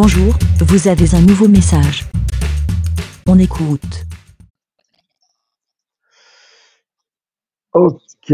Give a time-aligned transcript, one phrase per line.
[0.00, 2.06] Bonjour, vous avez un nouveau message.
[3.26, 4.06] On écoute.
[7.72, 8.32] Ok,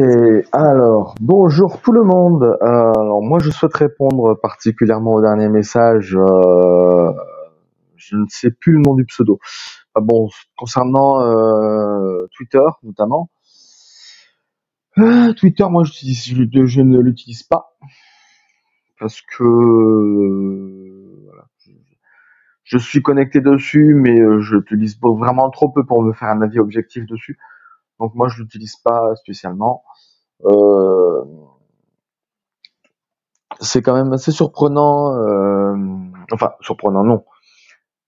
[0.52, 2.42] alors, bonjour tout le monde.
[2.42, 6.14] Euh, alors, moi, je souhaite répondre particulièrement au dernier message.
[6.14, 7.10] euh,
[7.96, 9.38] je ne sais plus le nom du pseudo.
[9.94, 10.28] Ah bon,
[10.58, 13.30] concernant euh, Twitter, notamment.
[15.38, 17.74] Twitter, moi, je, ne l'utilise pas
[19.00, 20.93] parce que
[22.64, 26.42] je suis connecté dessus, mais euh, je l'utilise vraiment trop peu pour me faire un
[26.42, 27.38] avis objectif dessus.
[28.00, 29.84] Donc moi, je l'utilise pas spécialement.
[30.44, 31.22] Euh,
[33.60, 35.14] c'est quand même assez surprenant.
[35.16, 35.76] euh,
[36.32, 37.24] enfin, surprenant, non.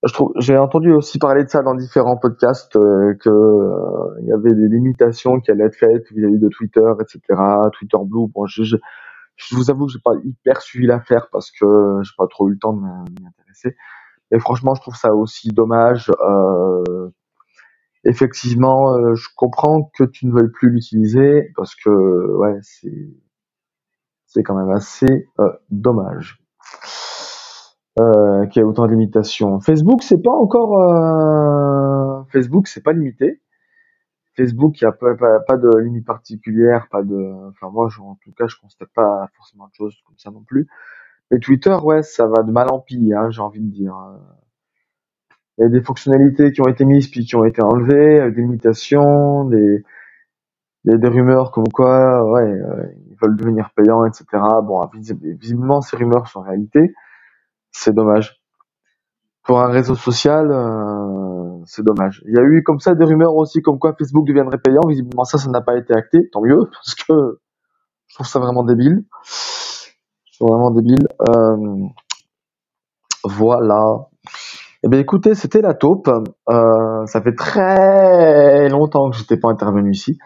[0.07, 4.29] Je trouve, j'ai entendu aussi parler de ça dans différents podcasts euh, que euh, il
[4.29, 7.21] y avait des limitations qui allaient être faites vis-à-vis de Twitter, etc.
[7.73, 8.29] Twitter Blue.
[8.35, 8.77] Bon, je, je,
[9.37, 12.53] je vous avoue que j'ai pas hyper suivi l'affaire parce que j'ai pas trop eu
[12.53, 13.77] le temps de m'y intéresser.
[14.33, 16.11] Et franchement, je trouve ça aussi dommage.
[16.21, 17.11] Euh,
[18.05, 23.11] effectivement, euh, je comprends que tu ne veuilles plus l'utiliser parce que ouais, c'est
[24.27, 26.39] c'est quand même assez euh, dommage
[28.51, 29.59] qu'il y ait autant de limitations.
[29.61, 33.41] Facebook, c'est pas encore euh, Facebook, c'est pas limité.
[34.37, 37.49] Facebook, il y a pas, de limite particulière, pas de.
[37.49, 40.69] Enfin moi, en tout cas, je constate pas forcément de choses comme ça non plus.
[41.33, 43.97] Et Twitter, ouais, ça va de mal en pis, hein, j'ai envie de dire.
[45.59, 48.31] Il y a des fonctionnalités qui ont été mises puis qui ont été enlevées, euh,
[48.33, 49.85] des limitations, des,
[50.85, 54.27] des, des rumeurs comme quoi, ouais, euh, ils veulent devenir payants, etc.
[54.65, 56.95] Bon, vis- visiblement, ces rumeurs sont réalité.
[57.73, 58.41] C'est dommage.
[59.45, 62.23] Pour un réseau social, euh, c'est dommage.
[62.29, 64.83] Il y a eu comme ça des rumeurs aussi comme quoi Facebook deviendrait payant.
[64.89, 66.31] Visiblement, ça, ça n'a pas été acté.
[66.31, 67.41] Tant mieux, parce que
[68.09, 69.05] je trouve ça vraiment débile.
[70.39, 71.09] Je vraiment débile.
[71.29, 71.87] Euh,
[73.25, 74.09] voilà.
[74.83, 76.11] Eh bien, écoutez, c'était la taupe.
[76.51, 80.19] Euh, ça fait très longtemps que j'étais pas intervenu ici.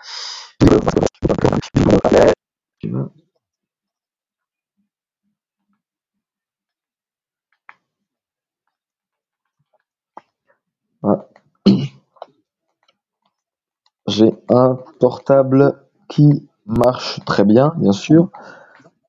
[14.08, 18.30] J'ai un portable qui marche très bien, bien sûr,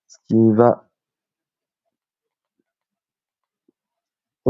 [0.07, 0.91] ce qui va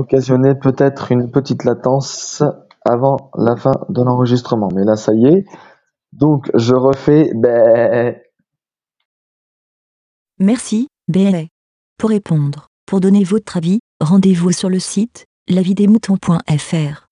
[0.02, 2.44] occasionner peut-être une petite latence
[2.86, 4.70] avant la fin de l'enregistrement.
[4.74, 5.46] Mais là, ça y est.
[6.14, 7.32] Donc, je refais.
[7.36, 8.16] Ben,
[10.40, 11.44] Merci, BLA.
[11.98, 17.11] Pour répondre, pour donner votre avis, rendez-vous sur le site lavidemouton.fr.